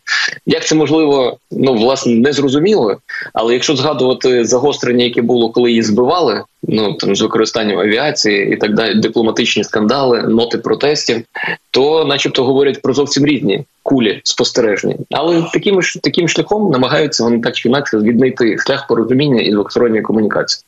Як 0.46 0.66
це 0.66 0.74
можливо, 0.74 1.36
ну 1.50 1.74
власне 1.74 2.14
не 2.14 2.32
зрозуміло. 2.32 2.96
Але 3.32 3.52
якщо 3.52 3.76
згадувати 3.76 4.44
загострення, 4.44 5.04
яке 5.04 5.22
було, 5.22 5.50
коли 5.50 5.70
її 5.70 5.82
збивали, 5.82 6.42
ну 6.62 6.94
там 6.94 7.16
з 7.16 7.22
використанням 7.22 7.78
авіації 7.78 8.52
і 8.52 8.56
так 8.56 8.74
далі, 8.74 8.94
дипломатичні 8.94 9.64
скандали, 9.64 10.22
ноти 10.22 10.58
протестів, 10.58 11.22
то, 11.70 12.04
начебто, 12.04 12.44
говорять 12.44 12.82
про 12.82 12.94
зовсім 12.94 13.26
різні 13.26 13.64
кулі 13.82 14.20
спостережні, 14.24 14.96
але 15.10 15.44
таким 15.52 15.80
таким 16.02 16.28
шляхом 16.28 16.70
намагаються 16.70 17.24
вони 17.24 17.40
так 17.40 17.56
чи 17.56 17.68
інакше 17.68 17.98
віднайти 17.98 18.58
шлях 18.58 18.86
порозуміння 18.86 19.42
і 19.42 19.50
двосторонньої 19.50 20.02
комунікації. 20.02 20.64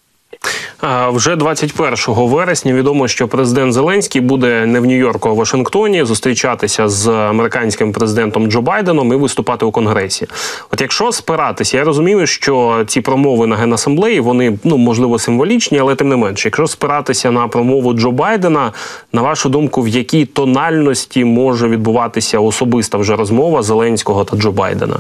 Вже 1.09 1.37
21 1.37 1.97
вересня 2.07 2.73
відомо, 2.73 3.09
що 3.09 3.29
президент 3.29 3.73
Зеленський 3.73 4.21
буде 4.21 4.67
не 4.67 4.81
в 4.81 4.85
Нью-Йорку, 4.87 5.29
а 5.29 5.33
в 5.33 5.37
Вашингтоні 5.37 6.05
зустрічатися 6.05 6.89
з 6.89 7.09
американським 7.09 7.93
президентом 7.93 8.51
Джо 8.51 8.63
Байденом 8.63 9.13
і 9.13 9.17
виступати 9.17 9.65
у 9.65 9.71
конгресі. 9.71 10.27
От 10.73 10.81
якщо 10.81 11.13
спиратися, 11.13 11.77
я 11.77 11.85
розумію, 11.85 12.27
що 12.27 12.85
ці 12.87 13.01
промови 13.01 13.47
на 13.47 13.57
генасамблеї 13.57 14.21
вони 14.21 14.59
ну 14.65 14.77
можливо 14.77 15.19
символічні, 15.19 15.79
але 15.79 15.95
тим 15.95 16.09
не 16.09 16.17
менше, 16.17 16.49
якщо 16.49 16.67
спиратися 16.67 17.31
на 17.31 17.49
промову 17.49 17.93
Джо 17.93 18.11
Байдена, 18.11 18.73
на 19.13 19.23
вашу 19.23 19.49
думку, 19.49 19.83
в 19.83 19.89
якій 19.89 20.25
тональності 20.27 21.25
може 21.25 21.69
відбуватися 21.69 22.41
особиста 22.41 22.99
вже 22.99 23.17
розмова 23.17 23.63
Зеленського 23.63 24.25
та 24.25 24.37
Джо 24.37 24.53
Байдена? 24.53 24.97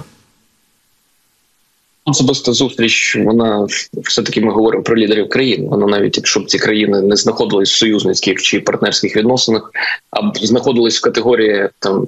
Особиста 2.05 2.53
зустріч, 2.53 3.17
вона 3.17 3.67
все 3.95 4.23
таки 4.23 4.41
ми 4.41 4.53
говоримо 4.53 4.83
про 4.83 4.97
лідерів 4.97 5.29
країн. 5.29 5.69
Вона 5.69 5.87
навіть 5.87 6.17
якщо 6.17 6.41
б 6.41 6.47
ці 6.47 6.59
країни 6.59 7.01
не 7.01 7.17
знаходились 7.17 7.73
в 7.73 7.77
союзницьких 7.77 8.43
чи 8.43 8.61
партнерських 8.61 9.17
відносинах, 9.17 9.71
а 10.11 10.21
знаходились 10.35 10.99
в 10.99 11.03
категорії 11.03 11.69
там 11.79 12.07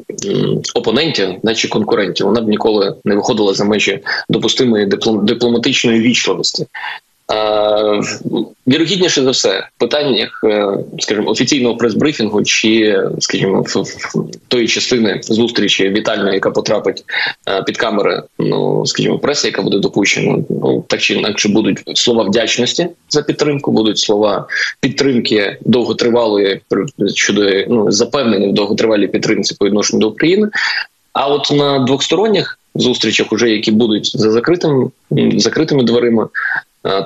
опонентів, 0.74 1.28
наче 1.42 1.68
конкурентів, 1.68 2.26
вона 2.26 2.40
б 2.40 2.48
ніколи 2.48 2.96
не 3.04 3.14
виходила 3.14 3.54
за 3.54 3.64
межі 3.64 4.00
допустимої 4.28 4.86
дипломатичної 5.22 6.00
вічливості. 6.00 6.66
Вірогідніше 8.66 9.22
за 9.22 9.30
все, 9.30 9.68
в 9.76 9.80
питаннях, 9.80 10.40
е, 10.44 10.66
скажімо, 10.98 11.30
офіційного 11.30 11.76
прес-брифінгу 11.76 12.42
чи, 12.42 13.02
скажімо, 13.18 13.64
тої 14.48 14.68
частини 14.68 15.20
зустрічі 15.22 15.88
вітальної, 15.88 16.34
яка 16.34 16.50
потрапить 16.50 17.04
е, 17.48 17.62
під 17.62 17.76
камери, 17.76 18.22
ну 18.38 18.86
скажімо, 18.86 19.18
преси, 19.18 19.48
яка 19.48 19.62
буде 19.62 19.78
допущена, 19.78 20.38
ну 20.50 20.84
так 20.88 21.00
чи 21.00 21.14
інакше 21.14 21.48
будуть 21.48 21.82
слова 21.94 22.24
вдячності 22.24 22.88
за 23.08 23.22
підтримку, 23.22 23.72
будуть 23.72 23.98
слова 23.98 24.46
підтримки 24.80 25.56
довготривалої 25.60 26.60
щодо 27.14 27.50
ну, 27.68 27.92
запевнення 27.92 28.48
в 28.48 28.52
довготривалій 28.52 29.08
підтримці 29.08 29.54
по 29.58 29.66
відношенню 29.66 30.00
до 30.00 30.08
України. 30.08 30.48
А 31.12 31.26
от 31.26 31.50
на 31.52 31.78
двохсторонніх 31.78 32.58
зустрічах, 32.74 33.32
уже 33.32 33.50
які 33.50 33.72
будуть 33.72 34.16
за 34.16 34.30
закритим 34.30 34.90
закритими 35.36 35.82
дверима, 35.82 36.28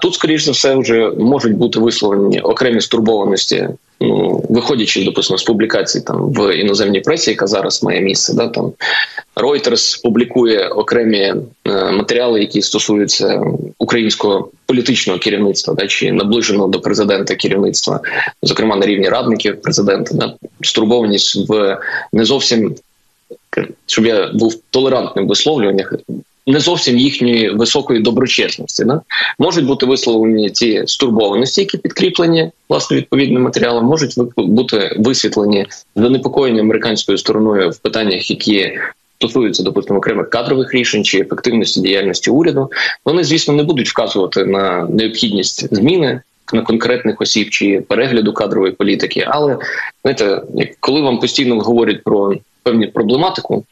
тут, 0.02 0.14
скоріш 0.14 0.44
за 0.44 0.52
все, 0.52 0.74
вже 0.74 1.10
можуть 1.18 1.56
бути 1.56 1.80
висловлені 1.80 2.40
окремі 2.40 2.80
стурбованості, 2.80 3.68
ну 4.00 4.44
виходячи, 4.48 5.04
допустимо, 5.04 5.38
з 5.38 5.42
публікацій 5.42 6.00
там 6.00 6.32
в 6.32 6.56
іноземній 6.56 7.00
пресі, 7.00 7.30
яка 7.30 7.46
зараз 7.46 7.82
має 7.82 8.00
місце. 8.00 8.34
Да, 8.34 8.48
там 8.48 8.72
Reuters 9.36 10.02
публікує 10.02 10.68
окремі 10.68 11.18
е, 11.18 11.34
матеріали, 11.92 12.40
які 12.40 12.62
стосуються 12.62 13.42
українського 13.78 14.50
політичного 14.66 15.18
керівництва, 15.18 15.74
да, 15.74 15.86
чи 15.86 16.12
наближеного 16.12 16.68
до 16.68 16.80
президента 16.80 17.34
керівництва, 17.34 18.00
зокрема 18.42 18.76
на 18.76 18.86
рівні 18.86 19.08
радників 19.08 19.62
президента, 19.62 20.14
да, 20.14 20.34
стурбованість 20.62 21.48
в 21.48 21.78
не 22.12 22.24
зовсім. 22.24 22.74
Щоб 23.86 24.06
я 24.06 24.30
був 24.34 24.54
толерантним 24.70 25.28
висловлюваннях, 25.28 25.92
не 26.48 26.60
зовсім 26.60 26.98
їхньої 26.98 27.50
високої 27.50 28.00
доброчесності. 28.00 28.84
Да? 28.84 29.00
Можуть 29.38 29.66
бути 29.66 29.86
висловлені 29.86 30.50
ці 30.50 30.82
стурбованості, 30.86 31.60
які 31.60 31.78
підкріплені 31.78 32.50
власне 32.68 32.96
відповідним 32.96 33.42
матеріалом, 33.42 33.84
можуть 33.84 34.14
бути 34.36 34.96
висвітлені 34.98 35.66
занепокоєння 35.96 36.60
американською 36.60 37.18
стороною 37.18 37.70
в 37.70 37.78
питаннях, 37.78 38.30
які 38.30 38.78
стосуються, 39.18 39.62
допустимо, 39.62 39.98
окремих 39.98 40.30
кадрових 40.30 40.74
рішень 40.74 41.04
чи 41.04 41.20
ефективності 41.20 41.80
діяльності 41.80 42.30
уряду. 42.30 42.70
Вони, 43.04 43.24
звісно, 43.24 43.54
не 43.54 43.62
будуть 43.62 43.88
вказувати 43.88 44.44
на 44.44 44.86
необхідність 44.90 45.74
зміни. 45.74 46.20
На 46.52 46.62
конкретних 46.62 47.20
осіб 47.20 47.50
чи 47.50 47.80
перегляду 47.88 48.32
кадрової 48.32 48.72
політики, 48.72 49.24
але 49.28 49.58
знаєте, 50.02 50.42
коли 50.80 51.00
вам 51.00 51.20
постійно 51.20 51.60
говорять 51.60 52.04
про 52.04 52.34
певну 52.62 52.90
проблематику, 52.90 53.64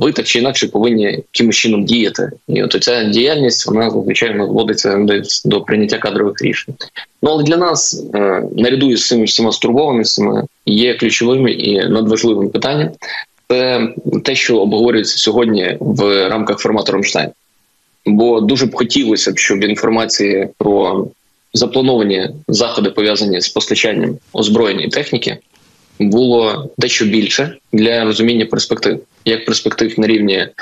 ви 0.00 0.12
так 0.12 0.26
чи 0.26 0.38
інакше 0.38 0.68
повинні 0.68 1.02
якимось 1.02 1.56
чином 1.56 1.84
діяти. 1.84 2.30
І 2.48 2.62
от 2.62 2.82
ця 2.82 3.04
діяльність 3.04 3.66
вона 3.66 3.90
звичайно 3.90 4.46
зводиться 4.46 5.06
до 5.44 5.60
прийняття 5.60 5.98
кадрових 5.98 6.42
рішень. 6.42 6.74
Ну 7.22 7.30
але 7.30 7.42
для 7.42 7.56
нас 7.56 8.04
е, 8.14 8.42
наряду 8.56 8.90
із 8.90 9.06
цими 9.06 9.24
всіма 9.24 9.52
стурбованостями 9.52 10.46
є 10.66 10.94
ключовим 10.94 11.48
і 11.48 11.88
надважливим 11.88 12.50
питанням. 12.50 12.90
Це 13.48 13.88
те, 14.24 14.34
що 14.34 14.58
обговорюється 14.60 15.18
сьогодні 15.18 15.76
в 15.80 16.28
рамках 16.28 16.58
формату 16.58 16.92
Рамштайн. 16.92 17.28
Бо 18.06 18.40
дуже 18.40 18.66
б 18.66 18.74
хотілося 18.74 19.32
б, 19.32 19.38
щоб 19.38 19.62
інформації 19.62 20.48
про 20.58 21.06
заплановані 21.54 22.28
заходи 22.48 22.90
пов'язані 22.90 23.40
з 23.40 23.48
постачанням 23.48 24.18
озброєння 24.32 24.84
і 24.84 24.88
техніки 24.88 25.38
було 26.00 26.70
дещо 26.78 27.04
більше 27.04 27.56
для 27.72 28.04
розуміння 28.04 28.46
перспектив, 28.46 29.00
як 29.24 29.44
перспектив 29.44 30.00
на 30.00 30.06
рівні 30.06 30.34
е, 30.36 30.52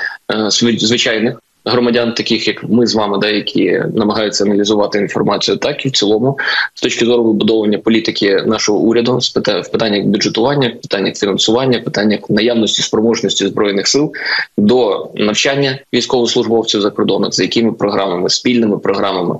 звичайних 0.79 1.41
громадян, 1.65 2.13
таких 2.13 2.47
як 2.47 2.63
ми 2.63 2.87
з 2.87 2.95
вами, 2.95 3.17
да, 3.17 3.29
які 3.29 3.83
намагаються 3.93 4.43
аналізувати 4.43 4.97
інформацію, 4.97 5.57
так 5.57 5.85
і 5.85 5.89
в 5.89 5.91
цілому, 5.91 6.37
з 6.73 6.81
точки 6.81 7.05
зору 7.05 7.23
вибудовування 7.23 7.77
політики 7.77 8.43
нашого 8.45 8.79
уряду, 8.79 9.19
в 9.63 9.71
питаннях 9.71 10.05
бюджетування, 10.05 10.67
в 10.67 10.81
питаннях 10.81 11.15
фінансування, 11.15 11.79
питаннях 11.79 12.19
наявності 12.29 12.81
спроможності 12.81 13.47
збройних 13.47 13.87
сил 13.87 14.13
до 14.57 15.09
навчання 15.15 15.79
військовослужбовців 15.93 16.81
за 16.81 16.89
кордоном, 16.89 17.31
за 17.31 17.43
якими 17.43 17.71
програмами, 17.71 18.29
спільними 18.29 18.79
програмами, 18.79 19.35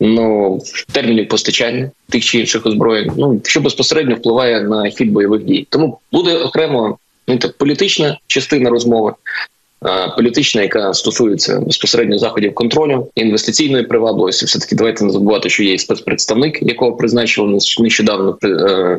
ну 0.00 0.60
термінів 0.92 1.28
постачання 1.28 1.90
тих 2.08 2.24
чи 2.24 2.38
інших 2.38 2.66
озброєнь, 2.66 3.12
ну 3.16 3.40
що 3.44 3.60
безпосередньо 3.60 4.14
впливає 4.14 4.60
на 4.60 4.90
хід 4.90 5.12
бойових 5.12 5.44
дій. 5.44 5.66
Тому 5.70 5.98
буде 6.12 6.36
окремо 6.36 6.98
ну, 7.28 7.38
так, 7.38 7.58
політична 7.58 8.18
частина 8.26 8.70
розмови. 8.70 9.12
Політична, 10.16 10.62
яка 10.62 10.94
стосується 10.94 11.60
безпосередньо 11.60 12.18
заходів 12.18 12.54
контролю 12.54 13.08
інвестиційної 13.14 13.84
привабливості. 13.84 14.46
Все 14.46 14.58
таки 14.58 14.76
давайте 14.76 15.04
не 15.04 15.10
забувати, 15.10 15.48
що 15.48 15.62
є 15.62 15.78
спецпредставник, 15.78 16.62
якого 16.62 16.92
призначив 16.92 17.60
нещодавно 17.80 18.38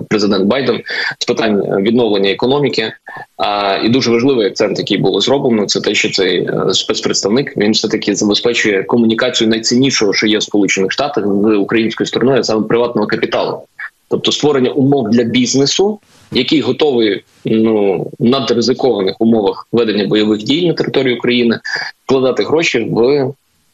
президент 0.10 0.46
Байден 0.46 0.82
з 1.20 1.26
питань 1.26 1.82
відновлення 1.82 2.32
економіки. 2.32 2.94
А 3.38 3.78
і 3.84 3.90
дуже 3.90 4.12
важливий 4.12 4.48
акцент, 4.48 4.80
який 4.80 4.98
було 4.98 5.22
зроблено, 5.22 5.66
це 5.66 5.82
те, 5.82 5.96
що 5.96 6.10
цей 6.10 6.50
спецпредставник 6.72 7.58
він 7.58 7.72
все 7.72 7.88
таки 7.88 8.16
забезпечує 8.16 8.84
комунікацію 8.84 9.48
найціннішого, 9.48 10.14
що 10.14 10.28
є 10.28 10.38
в 10.38 10.44
сполучених 10.44 10.92
штатах 10.92 11.26
з 11.28 11.56
українською 11.56 12.08
стороною, 12.08 12.44
саме 12.44 12.68
приватного 12.68 13.08
капіталу 13.08 13.62
тобто 14.12 14.32
створення 14.32 14.72
умов 14.72 15.10
для 15.10 15.24
бізнесу, 15.24 16.00
який 16.32 16.62
готовий 16.62 17.24
ну 17.46 18.08
надризикованих 18.20 19.16
умовах 19.20 19.68
ведення 19.72 20.08
бойових 20.08 20.44
дій 20.44 20.68
на 20.68 20.74
території 20.74 21.18
України 21.18 21.60
вкладати 22.06 22.44
гроші 22.44 22.80
в 22.80 22.90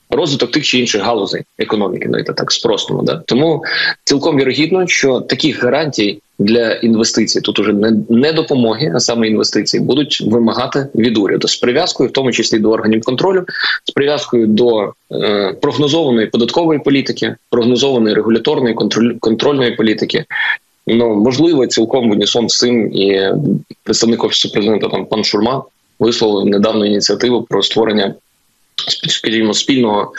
розвиток 0.09 0.51
тих 0.51 0.65
чи 0.65 0.79
інших 0.79 1.01
галузей 1.01 1.43
економіки, 1.59 2.09
навіть 2.09 2.35
так 2.35 2.51
спростимо. 2.51 3.03
Да 3.03 3.21
тому 3.25 3.63
цілком 4.03 4.37
вірогідно, 4.37 4.87
що 4.87 5.21
таких 5.21 5.63
гарантій 5.63 6.19
для 6.39 6.71
інвестицій 6.71 7.41
тут 7.41 7.59
уже 7.59 7.73
не, 7.73 7.93
не 8.09 8.33
допомоги, 8.33 8.91
а 8.95 8.99
саме 8.99 9.27
інвестиції 9.27 9.83
будуть 9.83 10.21
вимагати 10.21 10.87
від 10.95 11.17
уряду 11.17 11.47
з 11.47 11.55
прив'язкою, 11.55 12.09
в 12.09 12.13
тому 12.13 12.31
числі 12.31 12.59
до 12.59 12.69
органів 12.69 13.03
контролю, 13.03 13.45
з 13.83 13.91
прив'язкою 13.91 14.47
до 14.47 14.93
е, 15.11 15.53
прогнозованої 15.61 16.27
податкової 16.27 16.79
політики, 16.79 17.35
прогнозованої 17.49 18.15
регуляторної 18.15 18.75
контроль, 18.75 19.13
контрольної 19.19 19.71
політики. 19.71 20.25
Ну 20.87 21.15
можливо, 21.15 21.67
цілком 21.67 22.09
в 22.09 22.11
унісон 22.11 22.49
з 22.49 22.57
цим 22.57 22.93
і 22.93 23.31
представник 23.83 24.23
офісу 24.23 24.51
президента 24.51 24.87
там 24.87 25.05
пан 25.05 25.23
Шурма 25.23 25.63
висловив 25.99 26.45
недавно 26.45 26.85
ініціативу 26.85 27.41
про 27.41 27.63
створення 27.63 28.13
скажімо, 29.07 29.53
спільного 29.53 30.11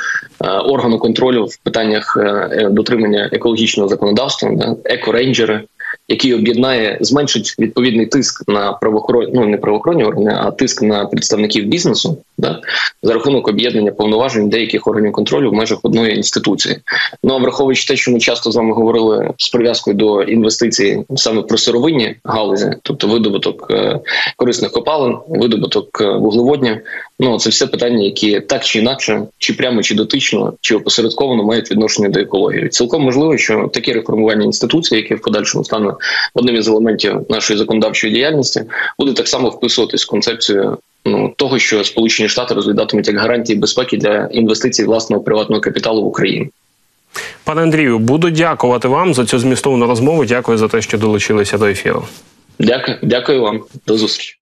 е, 0.44 0.48
органу 0.48 0.98
контролю 0.98 1.44
в 1.44 1.56
питаннях 1.56 2.16
е, 2.20 2.22
е, 2.52 2.68
дотримання 2.70 3.30
екологічного 3.32 3.88
законодавства, 3.88 4.50
да, 4.56 4.76
екорейнджери, 4.84 5.60
який 6.08 6.34
об'єднає, 6.34 6.98
зменшить 7.00 7.54
відповідний 7.58 8.06
тиск 8.06 8.48
на 8.48 8.72
правоохоронні, 8.72 9.32
ну 9.34 9.46
не 9.46 9.56
правоохоронні 9.56 10.04
органи, 10.04 10.36
а 10.40 10.50
тиск 10.50 10.82
на 10.82 11.06
представників 11.06 11.66
бізнесу, 11.66 12.18
да, 12.38 12.60
за 13.02 13.14
рахунок 13.14 13.48
об'єднання 13.48 13.92
повноважень 13.92 14.48
деяких 14.48 14.86
органів 14.86 15.12
контролю 15.12 15.50
в 15.50 15.54
межах 15.54 15.78
одної 15.82 16.16
інституції. 16.16 16.76
Ну 17.22 17.34
а 17.34 17.38
враховуючи 17.38 17.86
те, 17.86 17.96
що 17.96 18.10
ми 18.10 18.20
часто 18.20 18.50
з 18.50 18.56
вами 18.56 18.74
говорили 18.74 19.30
з 19.36 19.48
прив'язкою 19.48 19.96
до 19.96 20.22
інвестицій 20.22 21.04
саме 21.16 21.42
про 21.42 21.58
сировинні 21.58 22.16
галузі, 22.24 22.70
тобто 22.82 23.06
видобуток 23.06 23.66
е, 23.70 24.00
корисних 24.36 24.70
копалин, 24.70 25.16
видобуток 25.28 26.00
е, 26.00 26.12
вуглеводнів. 26.12 26.76
Ну 27.20 27.38
це 27.38 27.50
все 27.50 27.66
питання, 27.66 28.04
які 28.04 28.40
так 28.40 28.64
чи 28.64 28.78
інакше, 28.78 29.22
чи 29.38 29.52
прямо 29.52 29.82
чи 29.82 29.94
дотично, 29.94 30.52
чи 30.60 30.74
опосередковано 30.74 31.44
мають 31.44 31.70
відношення 31.70 32.08
до 32.08 32.20
екології. 32.20 32.68
Цілком 32.68 33.02
можливо, 33.02 33.36
що 33.36 33.70
такі 33.74 33.92
реформування 33.92 34.44
інституції, 34.44 35.00
які 35.00 35.14
в 35.14 35.20
подальшому 35.20 35.64
стане 35.64 35.92
одним 36.34 36.56
із 36.56 36.68
елементів 36.68 37.20
нашої 37.28 37.58
законодавчої 37.58 38.12
діяльності, 38.12 38.62
буде 38.98 39.12
так 39.12 39.28
само 39.28 39.48
вписуватись 39.48 40.04
в 40.04 40.10
концепцію 40.10 40.78
ну 41.08 41.34
того, 41.36 41.58
що 41.58 41.84
Сполучені 41.84 42.28
Штати 42.28 42.54
розглядатимуть 42.54 43.08
як 43.08 43.18
гарантії 43.18 43.58
безпеки 43.58 43.96
для 43.96 44.28
інвестицій 44.32 44.84
власного 44.84 45.22
приватного 45.22 45.60
капіталу 45.60 46.02
в 46.02 46.06
Україні. 46.06 46.48
Пане 47.44 47.62
Андрію, 47.62 47.98
буду 47.98 48.30
дякувати 48.30 48.88
вам 48.88 49.14
за 49.14 49.24
цю 49.24 49.38
змістовну 49.38 49.86
розмову. 49.86 50.24
Дякую 50.24 50.58
за 50.58 50.68
те, 50.68 50.82
що 50.82 50.98
долучилися 50.98 51.58
до 51.58 51.66
ефіру. 51.66 52.04
Дякую, 52.58 52.98
дякую 53.02 53.42
вам, 53.42 53.60
до 53.86 53.98
зустрічі. 53.98 54.38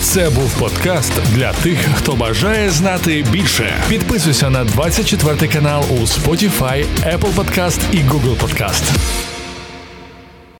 Це 0.00 0.30
був 0.30 0.58
подкаст 0.60 1.12
для 1.34 1.52
тих, 1.52 1.78
хто 1.94 2.12
бажає 2.12 2.70
знати 2.70 3.24
більше. 3.32 3.74
Підписуйся 3.88 4.50
на 4.50 4.64
24 4.64 5.52
канал 5.52 5.84
у 5.90 5.94
Spotify, 5.94 6.84
Apple 7.06 7.34
Podcast 7.34 7.80
і 7.92 7.96
Google 7.96 8.36
Podcast. 8.36 9.29